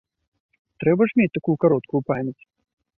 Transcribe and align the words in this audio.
Трэба 0.83 1.03
ж 1.11 1.21
мець 1.21 1.29
такую 1.37 1.57
кароткую 1.67 2.01
памяць! 2.13 2.39